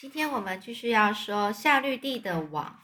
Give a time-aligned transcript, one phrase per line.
[0.00, 2.82] 今天我们继续要说夏绿蒂的网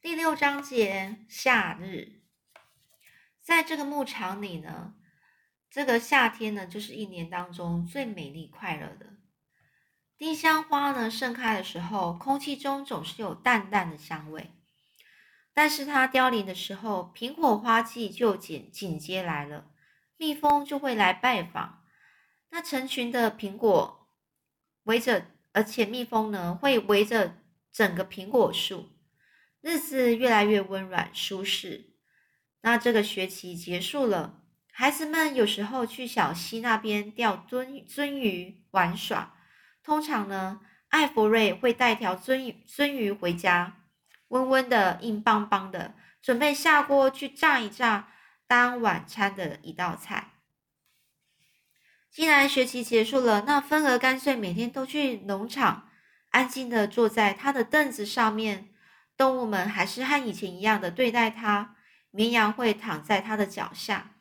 [0.00, 2.22] 第六章节夏日。
[3.42, 4.94] 在这个牧场里呢，
[5.68, 9.16] 这个夏天呢，就是一年当中最美丽快乐的。
[10.16, 14.52] 丁香花呢盛开的时候，空气中总是有淡淡的香味。
[15.52, 19.72] 但是它凋零的时候，苹果花季就紧紧接来了，
[20.16, 21.82] 蜜蜂就会来拜访。
[22.50, 24.08] 那成群的苹果
[24.84, 25.32] 围着。
[25.56, 27.38] 而且蜜蜂呢会围着
[27.72, 28.90] 整个苹果树，
[29.62, 31.94] 日子越来越温暖舒适。
[32.60, 39.34] 那这个学期结束了，孩子们有时候去小溪那边钓鳟鳟鱼玩耍。
[39.82, 43.78] 通常呢，艾弗瑞会带条鳟鳟鱼回家，
[44.28, 48.12] 温温的、硬邦邦的，准备下锅去炸一炸，
[48.46, 50.32] 当晚餐的一道菜。
[52.16, 55.90] 既然学期结束了，那芬儿干脆每天都去农场，
[56.30, 58.70] 安静的坐在他的凳子上面。
[59.18, 61.76] 动物们还是和以前一样的对待他。
[62.10, 64.12] 绵羊会躺在他的脚下。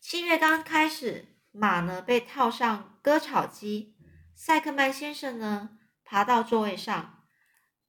[0.00, 3.94] 七月刚开始，马呢被套上割草机。
[4.34, 7.22] 塞克曼先生呢爬到座位上，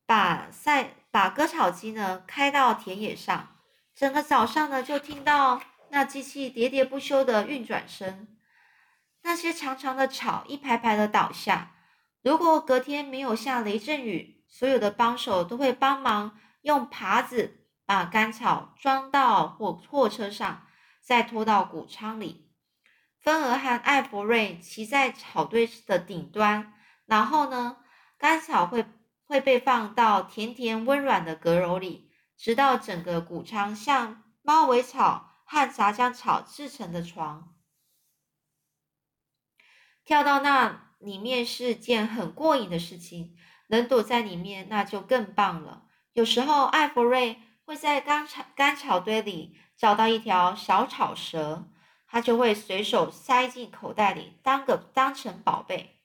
[0.06, 3.58] 把塞把割草机呢开到田野上。
[3.96, 8.28] 整个早上呢就听到那机器喋喋不休的运转声。
[9.24, 11.72] 那些长长的草一排排的倒下。
[12.22, 20.66] 如果隔天没有下雷阵雨，所有的帮手都会帮忙用耙子把干草装到货货车上，
[21.02, 22.52] 再拖到谷仓里。
[23.20, 26.74] 芬儿和艾弗瑞骑在草堆的顶端，
[27.06, 27.78] 然后呢，
[28.18, 28.86] 干草会
[29.26, 37.54] 会被放到甜甜温软的阁楼里，直到整个谷仓像猫尾草和杂交草制成的床。
[40.06, 43.36] 跳到那里面是件很过瘾的事情，
[43.68, 45.84] 能躲在里面那就更棒了。
[46.14, 51.70] 有时候艾弗瑞会在干草干草堆里找到一条小草蛇，
[52.08, 56.02] 他就会随手塞进口袋里，当个当成宝贝。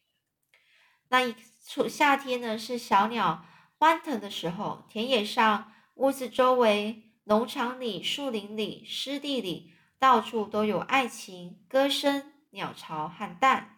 [1.08, 1.34] 那一
[1.66, 3.44] 处夏天呢，是小鸟
[3.78, 13.77] 欢腾的时候，田野上、屋子周围、农场里、树林里、湿地里，到处都有爱情、歌声、鸟巢和蛋。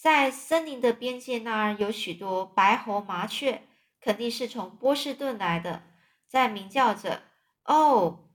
[0.00, 3.64] 在森林的边界那儿有许多白喉麻雀，
[4.00, 5.82] 肯定是从波士顿来的，
[6.26, 7.22] 在鸣叫着。
[7.64, 8.30] 哦，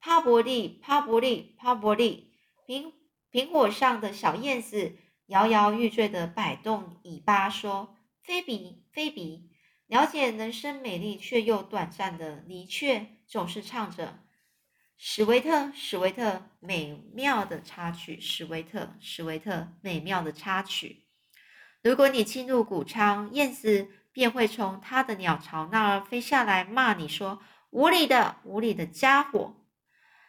[0.00, 2.32] 帕伯利，帕伯利，帕伯利！
[2.66, 2.90] 苹
[3.30, 4.96] 苹果上的小燕子
[5.26, 7.94] 摇摇欲坠地摆动尾巴，说
[8.24, 9.50] ：“菲比，菲比！”
[9.86, 14.20] 了解人生美丽却又短暂的离雀总是唱着。
[15.04, 18.20] 史维特，史维特，美妙的插曲。
[18.20, 21.08] 史维特，史维特，美妙的插曲。
[21.82, 29.56] 如果你进入谷仓，燕子便会从它的鸟巢那儿飞下来，骂你说：“无理的，无理的家伙！”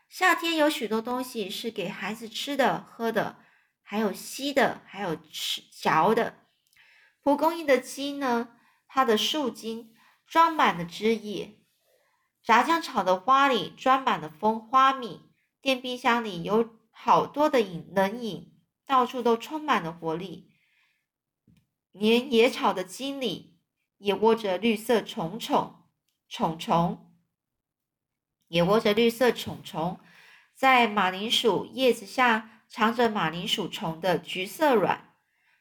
[0.09, 3.37] 夏天有许多东西是给孩子吃的、喝的，
[3.83, 6.39] 还有吸的，还有吃嚼的。
[7.21, 8.49] 蒲公英的茎呢？
[8.87, 9.93] 它的树茎
[10.25, 11.59] 装满了汁液。
[12.43, 15.21] 炸酱草的花里装满了蜂花蜜，
[15.61, 18.53] 电冰箱里有好多的饮冷饮，
[18.85, 20.51] 到处都充满了活力。
[21.93, 23.61] 连野草的茎里
[23.97, 25.85] 也窝着绿色虫虫，
[26.27, 27.13] 虫虫
[28.49, 29.99] 也窝着绿色虫虫，
[30.53, 35.15] 在马铃薯叶子下藏着马铃薯虫的橘色卵。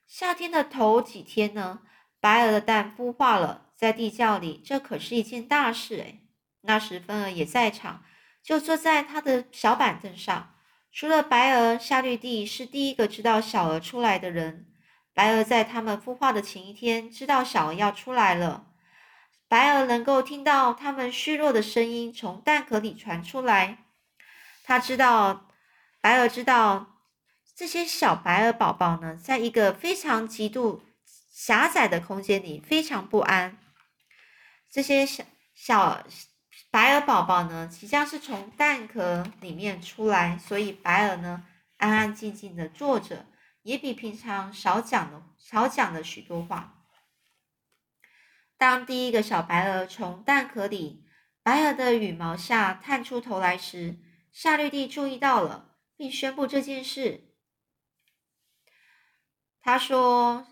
[0.09, 1.83] 夏天的头几天呢，
[2.19, 6.22] 白鹅的蛋孵化了，在地窖里，这可是一件大事哎。
[6.63, 8.05] 那时，芬儿也在场，
[8.43, 10.55] 就坐在他的小板凳上。
[10.93, 14.69] 除了白鹅，夏绿蒂是第一个知道小鹅出来的人。
[15.15, 18.67] 白鹅在他们孵化的前一天知道小鹅要出来了。
[19.49, 23.79] 白鹅能够听到它们虚弱的声音从蛋壳里传出来。
[24.65, 25.49] 他知道，
[26.01, 26.99] 白鹅知道
[27.57, 30.83] 这些小白鹅宝宝呢，在一个非常极度
[31.31, 33.59] 狭窄的空间里非常不安。
[34.71, 36.07] 这些小小。
[36.73, 41.47] 白鹅宝宝呢，即将是从蛋壳里面出来，所以白鹅呢
[41.77, 43.27] 安安静静的坐着，
[43.61, 46.83] 也比平常少讲了少讲了许多话。
[48.57, 51.05] 当第一个小白鹅从蛋壳里
[51.43, 53.99] 白鹅的羽毛下探出头来时，
[54.33, 57.35] 夏绿蒂注意到了，并宣布这件事。
[59.61, 60.47] 他说：“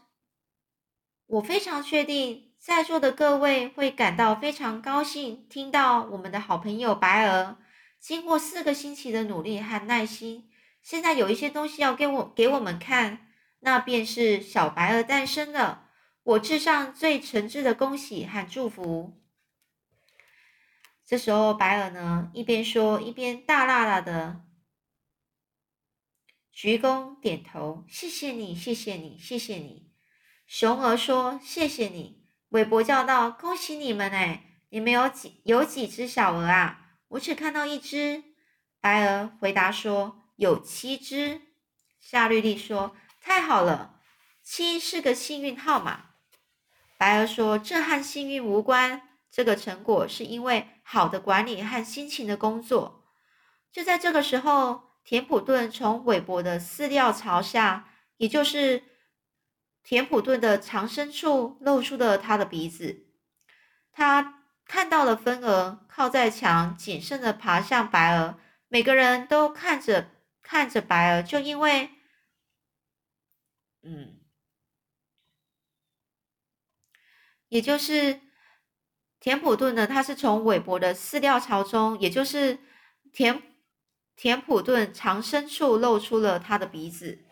[1.24, 7.56] 我非常确定。”在座的各位会感到非常高兴，听到我们的好朋友白鹅
[7.98, 10.50] 经过四个星期的努力和耐心，
[10.82, 13.28] 现在有一些东西要给我给我们看，
[13.60, 15.88] 那便是小白鹅诞生了。
[16.22, 19.18] 我致上最诚挚的恭喜和祝福。
[21.06, 24.42] 这时候，白鹅呢一边说，一边大大大的
[26.52, 29.90] 鞠躬点头：“谢谢你，谢谢你，谢谢你。”
[30.46, 32.19] 熊儿说：“谢谢你。”
[32.50, 34.44] 韦伯叫道：“恭喜你们哎！
[34.70, 36.80] 你们有几有几只小鹅啊？
[37.08, 38.22] 我只看到一只。”
[38.80, 41.40] 白鹅回答说：“有七只。”
[42.00, 44.00] 夏绿蒂说：“太好了，
[44.42, 46.06] 七是个幸运号码。”
[46.98, 53.04] 白鹅说：“这和幸运无关。”这个成果是因为好的管理和辛勤的工作。
[53.70, 58.82] 就在这个时候，田普顿从韦伯的饲料槽下，也就是
[59.82, 63.06] 田普顿的藏身处，露出了他的鼻子。
[63.92, 68.38] 他看到了分鹅靠在墙，谨慎的爬向白鹅。
[68.68, 70.10] 每个人都看着
[70.42, 71.90] 看着白鹅，就因为，
[73.82, 74.20] 嗯，
[77.48, 78.20] 也就是。
[79.22, 79.86] 田普顿呢？
[79.86, 82.58] 他是从韦伯的饲料槽中，也就是
[83.12, 83.42] 田
[84.16, 87.26] 田普顿藏身处露出了他的鼻子。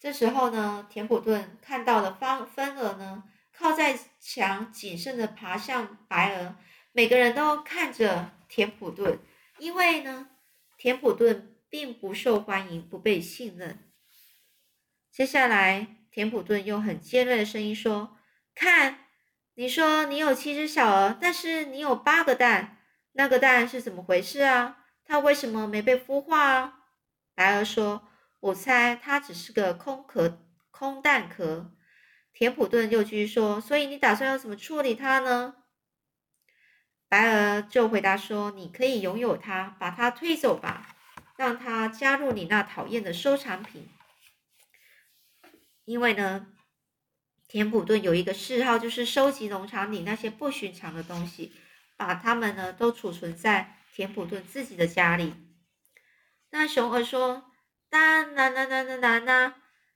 [0.00, 6.56] 这时候呢，田普顿看到了方分鹅呢，靠在墙，谨慎的爬向白鹅。
[6.92, 9.18] 每个人都看着田普顿，
[9.58, 10.30] 因为呢，
[10.78, 13.92] 田普顿并不受欢迎，不被信任。
[15.12, 18.16] 接下来，田普顿用很尖锐的声音说
[18.56, 19.04] ：“看。”
[19.54, 22.78] 你说你有七只小鹅，但是你有八个蛋，
[23.12, 24.78] 那个蛋是怎么回事啊？
[25.04, 26.78] 它为什么没被孵化啊？
[27.34, 28.08] 白鹅说
[28.40, 31.72] ：“我猜它只是个空壳、空蛋壳。”
[32.34, 35.54] 田普顿又继续说：“所以你打算要怎么处理它呢？”
[37.08, 40.96] 白鹅就回答说：“你可以拥有它，把它推走吧，
[41.36, 43.88] 让它加入你那讨厌的收藏品，
[45.84, 46.46] 因为呢。”
[47.52, 51.52] 田普顿有一个嗜好，就是收集农场里那些不寻常的东西，
[51.96, 55.34] 把它们呢都储存在田普顿自己的家里。
[56.50, 57.49] 那熊儿说
[57.90, 59.54] ：“蛋，那那那那那那，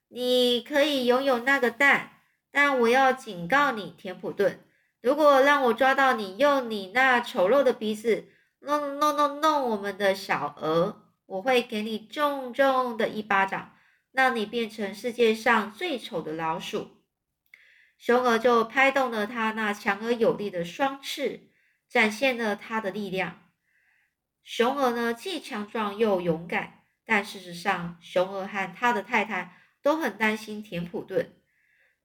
[0.09, 2.11] 你可以拥有那个蛋，
[2.51, 4.61] 但我要警告你，田普顿，
[5.01, 13.77] 如果让我抓到你用你那丑陋的鼻子弄弄弄弄我们的小鹅，我会给你重重的一巴掌，
[14.13, 16.91] 让你变成世界上最丑的老鼠。”
[17.97, 21.49] 熊儿就拍动了它那强而有力的双翅，
[21.89, 23.41] 展现了它的力量。
[24.43, 31.35] 熊儿呢，既强壮又勇敢，但事实上，熊儿和他的太太都很担心田普顿。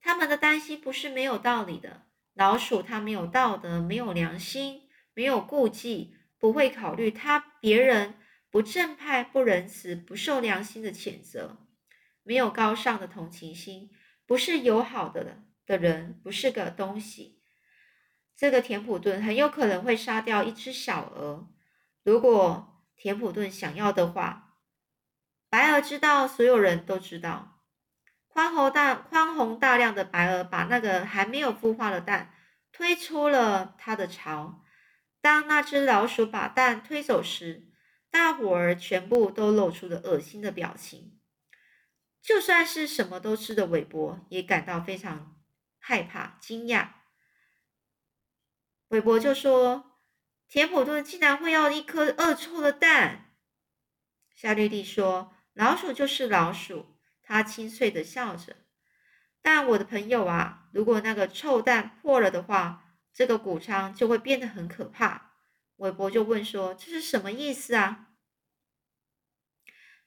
[0.01, 2.03] 他们的担心不是没有道理的。
[2.33, 8.15] 老鼠它没有道德，没有良心，没有顾忌，不会考虑他别人
[8.49, 11.67] 不正派、不仁慈、不受良心的谴责，
[12.23, 13.89] 没有高尚的同情心，
[14.25, 15.43] 不是友好的。
[15.65, 17.41] 的人不是个东西。
[18.35, 21.47] 这个田普顿很有可能会杀掉一只小鹅，
[22.03, 24.48] 如果田普顿想要的话。
[25.49, 27.61] 白鹅知道，所有人都知道。
[28.27, 32.33] 宽宏大宽宏大量的白鹅把那个还没有孵化的蛋
[32.71, 34.63] 推出了它的巢。
[35.21, 37.67] 当那只老鼠把蛋推走时，
[38.09, 41.19] 大伙儿全部都露出了恶心的表情。
[42.21, 45.35] 就算是什么都吃的韦伯也感到非常。
[45.81, 46.89] 害怕、惊讶，
[48.89, 49.97] 韦伯就说
[50.47, 53.33] ：“田普顿竟然会要一颗恶臭的蛋。”
[54.35, 58.55] 夏绿蒂说：“老鼠就是老鼠。”他清脆的笑着。
[59.41, 65.33] 但我的朋友啊，如果那个臭蛋破了的话，这个谷仓就会变得很可怕。
[65.75, 68.07] 韦伯就问说：“这是什么意思啊？”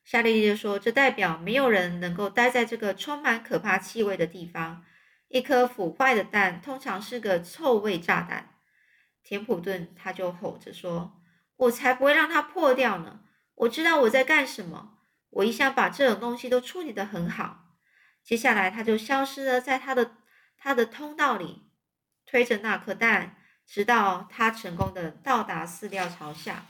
[0.03, 4.85] 夏丽丽就说：“这代表没有人能够待在这个充满可怕气味的地方。”
[5.29, 8.57] 一颗腐坏的蛋通常是个臭味炸弹。
[9.23, 11.23] 田普顿他就吼着说
[11.57, 13.21] ：“我才不会让它破掉呢！
[13.55, 14.99] 我知道我在干什么。
[15.33, 17.77] 我一向把这种东西都处理得很好。”
[18.25, 20.13] 接下来，他就消失了在他的
[20.57, 21.65] 他的通道里，
[22.25, 23.37] 推着那颗蛋，
[23.67, 26.67] 直到他成功的到达饲料槽下。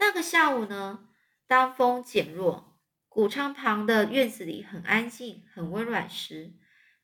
[0.00, 1.06] 那个下午呢，
[1.46, 2.76] 当风减弱，
[3.08, 6.54] 谷仓旁的院子里很安静、很温暖时。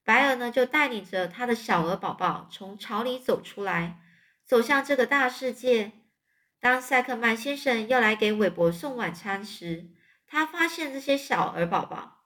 [0.03, 4.01] 白鹅呢，就带领着他的小鹅宝宝从巢里走出来，
[4.45, 5.93] 走向这个大世界。
[6.59, 9.91] 当塞克曼先生要来给韦伯送晚餐时，
[10.27, 12.25] 他发现这些小鹅宝宝，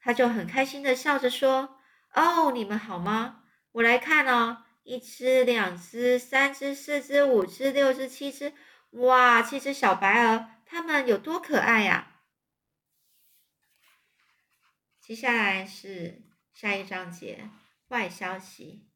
[0.00, 1.80] 他就很开心的笑着说
[2.14, 3.44] ：“哦，你们好吗？
[3.72, 8.52] 我来看哦，一只、两只、三只、四只、五只、六只、七只，
[8.90, 12.22] 哇，七只小白鹅，它们有多可爱呀！”
[15.00, 16.28] 接下来是。
[16.60, 17.50] 下一章节，
[17.88, 18.88] 坏消息。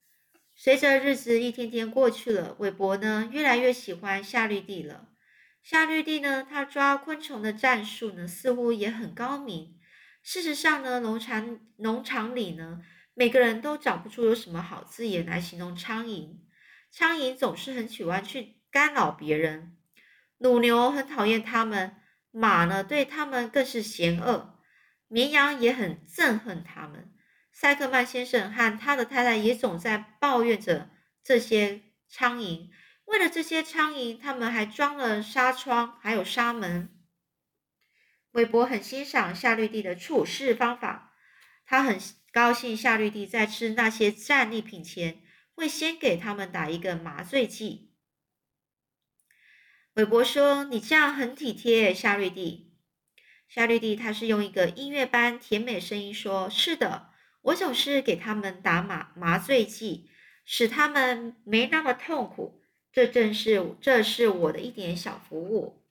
[0.56, 5.11] 随着日子一天天过去了，韦伯呢越来越喜欢夏绿蒂了。
[5.62, 9.78] 夏绿蒂呢，他抓昆虫的战术呢似乎也很高明。
[10.22, 12.80] 事实上呢，农场农场里呢，
[13.14, 16.38] 每个人都找不出有什么好字眼来形容苍蝇。
[16.90, 19.76] 苍蝇总是很喜欢去干扰别人，
[20.38, 21.96] 乳牛很讨厌它们，
[22.30, 24.58] 马呢对它们更是嫌恶，
[25.08, 27.12] 绵羊也很憎恨它们。
[27.52, 30.90] 塞克曼先生和他的太太也总在抱怨着
[31.22, 32.68] 这些苍蝇。
[33.12, 36.88] 为了这些苍蝇，他们还装了纱窗，还有纱门。
[38.30, 41.12] 韦伯很欣赏夏绿蒂的处事方法，
[41.66, 42.00] 他很
[42.32, 45.20] 高兴夏绿蒂在吃那些战利品前
[45.54, 47.92] 会先给他们打一个麻醉剂。
[49.92, 52.78] 韦伯说：“你这样很体贴，夏绿蒂。”
[53.46, 57.10] 夏绿蒂他是用一个音乐般甜美声音说：“是的。”
[57.42, 60.08] 我总是给他们打麻麻醉剂，
[60.46, 62.61] 使他们没那么痛苦。
[62.92, 65.82] 这正是这是我的一点小服务。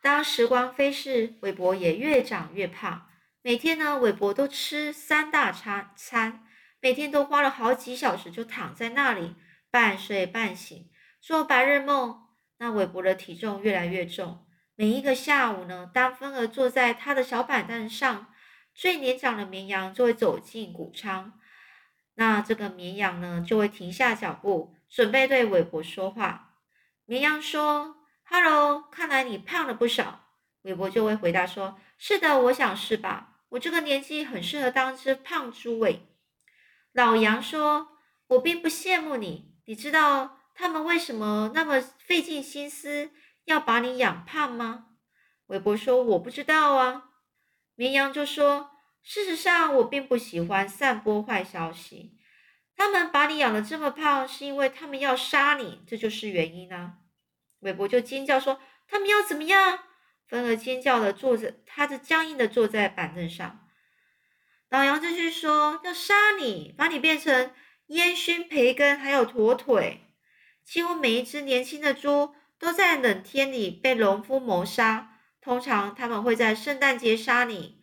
[0.00, 3.08] 当时光飞逝，韦伯也越长越胖。
[3.42, 6.46] 每天呢，韦伯都吃三大餐餐，
[6.80, 9.34] 每天都花了好几小时就躺在那里
[9.70, 10.88] 半睡半醒
[11.20, 12.26] 做白日梦。
[12.58, 14.46] 那韦伯的体重越来越重。
[14.74, 18.32] 每一个下午呢，当芬儿坐在他的小板凳上。
[18.78, 21.32] 最年长的绵羊就会走进谷仓，
[22.16, 26.54] 那这个绵羊呢就会停下脚步，准备对韦伯说话。
[27.04, 30.24] 绵羊说：“Hello，看来你胖了不少。”
[30.62, 33.40] 韦伯就会回答说：“是的，我想是吧？
[33.50, 36.06] 我这个年纪很适合当只胖猪。”诶。
[36.92, 37.88] 老羊说
[38.28, 43.10] ：“我并不羡慕你，你知道他们为什么那么费尽心思
[43.44, 44.86] 要把你养胖吗？”
[45.46, 47.10] 韦伯说：“我不知道啊。”
[47.76, 48.70] 绵羊就说
[49.04, 52.15] ：“事实上，我并不喜欢散播坏消息。
[52.76, 56.98] 他们把你养的这么胖，是因为他们要杀你，这就是原因啊。”
[57.60, 59.80] 韦伯就尖叫说：“他们要怎么样？”
[60.28, 63.66] 芬儿尖叫的坐着，他的僵硬的坐在板凳上。
[64.68, 67.52] 老杨继续说：“要杀你，把你变成
[67.86, 70.02] 烟熏培根，还有驼腿。
[70.64, 77.80] 几乎每一只年轻的猪都在冷天里被农夫谋杀。”通常他们会在圣诞节杀你。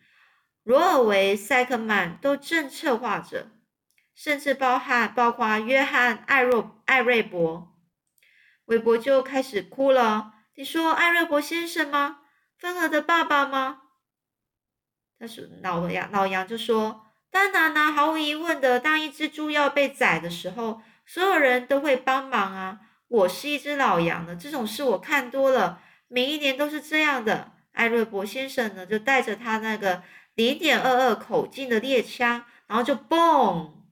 [0.62, 3.50] 罗尔维、塞克曼都正策划着，
[4.14, 7.72] 甚至包含包括约翰、艾若、艾瑞伯。
[8.66, 10.32] 韦伯就开始哭了。
[10.54, 12.20] 你说艾瑞伯先生吗？
[12.56, 13.82] 芬儿的爸爸吗？
[15.18, 22.80] 他说老杨，老杨就说：当然啦，毫无疑问的，当一只猪要被宰的时候，所有人都会帮忙啊。
[23.08, 27.52] 我是一只老羊的，这种事我看多了，每一年都是这样的。
[27.72, 30.02] 艾瑞伯先生呢，就带着他那个
[30.34, 33.83] 零点二二口径的猎枪，然后就嘣！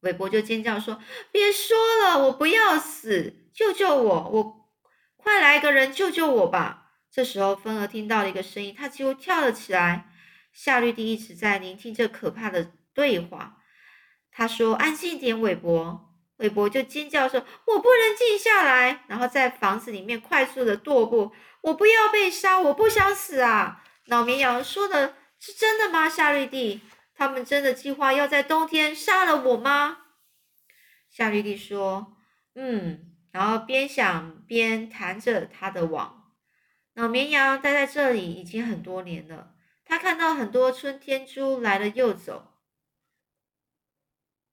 [0.00, 1.00] 韦伯就尖叫说
[1.32, 4.30] ：“别说了，我不要死，救救我！
[4.32, 4.70] 我
[5.16, 10.10] 快来个人救救我吧！”这时候，芬儿听到了一个声音，他几乎跳了起来。
[10.52, 13.58] 夏绿蒂一直在聆听这可怕的对话。
[14.30, 16.04] 他说：“安静点，韦伯。”
[16.38, 21.32] 韦伯就尖叫说：“我不能静下来！”然后在房子里面快速的踱步。
[21.62, 23.82] 我不要被杀，我不想死啊！
[24.06, 26.08] 老绵羊说的是真的吗？
[26.08, 26.80] 夏绿蒂，
[27.18, 29.98] 他们真的计划要在冬天杀了我吗？
[31.10, 32.16] 夏绿蒂说
[32.54, 36.32] ：“嗯。”然后边想边弹着他的网。
[36.94, 42.54] 老绵羊待在这里已经很多年了，他看到很多春天猪来了又走。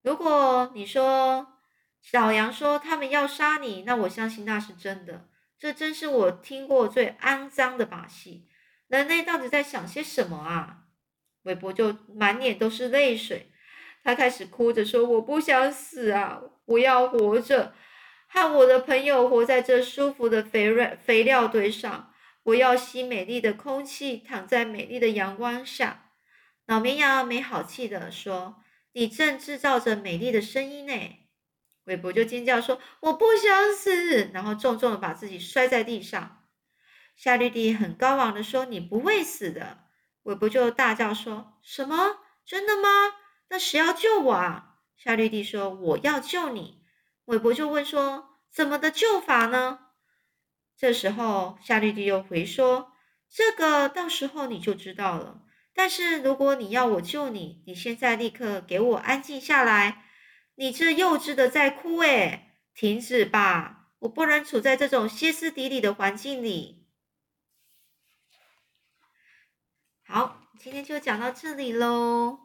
[0.01, 1.60] 如果你说
[2.01, 5.29] 小羊说他们要杀你，那我相信那是真的。
[5.60, 8.50] 这真是我听过最肮脏的把戏！
[8.88, 10.85] 人类到底在想些什么啊？
[11.46, 13.52] 韦伯就满脸都是泪水，
[14.04, 17.74] 他开始哭着说：“我不想死啊，我要活着，
[18.28, 22.12] 和我的朋友活在这舒服的肥软肥料堆上。
[22.44, 26.12] 我要吸美丽的空气，躺在美丽的阳光下。”
[26.68, 28.58] 老绵羊没好气的说
[28.94, 30.94] ：“你正制造着美丽的声音呢。”
[31.86, 36.44] 韦伯就尖叫说：“我不想死！”然后重重的把自己摔在地上。
[37.16, 39.85] 夏绿蒂很高昂的说：“你不会死的。”
[40.25, 42.17] 韦伯就大叫说：“什么？
[42.46, 42.89] 真的吗？
[43.50, 46.82] 那谁要救我啊？”夏绿蒂说：“我要救你。”
[47.25, 49.79] 韦伯就问说：“怎么的救法呢？”
[50.77, 52.91] 这时候夏绿蒂又回说
[53.29, 55.41] ：“这个到时候你就知道了。
[55.74, 60.03] 但是如果你要我救你，你现在立刻给我安静下来。”
[60.58, 63.89] 你这幼稚的在哭诶，停止吧！
[64.00, 66.75] 我不能处在这种歇斯底里的环境里。
[70.08, 72.45] 好，今天就讲到这里喽。